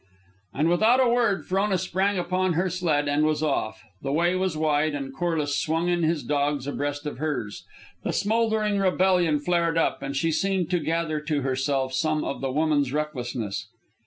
And 0.51 0.67
without 0.67 0.99
a 0.99 1.07
word 1.07 1.45
Frona 1.45 1.77
sprang 1.77 2.17
upon 2.17 2.53
her 2.53 2.71
sled 2.71 3.07
and 3.07 3.23
was 3.23 3.43
off. 3.43 3.83
The 4.01 4.11
way 4.11 4.33
was 4.35 4.57
wide, 4.57 4.95
and 4.95 5.13
Corliss 5.15 5.55
swung 5.61 5.89
in 5.89 6.01
his 6.01 6.23
dogs 6.23 6.65
abreast 6.65 7.05
of 7.05 7.19
hers. 7.19 7.65
The 8.03 8.11
smouldering 8.11 8.79
rebellion 8.79 9.37
flared 9.37 9.77
up, 9.77 10.01
and 10.01 10.15
she 10.17 10.31
seemed 10.31 10.71
to 10.71 10.79
gather 10.79 11.19
to 11.19 11.41
herself 11.43 11.93
some 11.93 12.23
of 12.23 12.41
the 12.41 12.51
woman's 12.51 12.91
recklessness. 12.91 13.67